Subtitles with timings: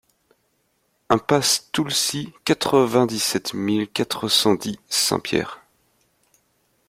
[1.11, 5.61] Impasse Toolsy, quatre-vingt-dix-sept mille quatre cent dix Saint-Pierre